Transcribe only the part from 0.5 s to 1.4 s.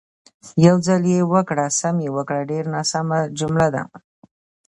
"یو ځل یې